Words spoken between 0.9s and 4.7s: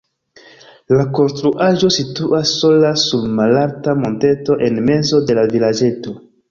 La konstruaĵo situas sola sur malalta monteto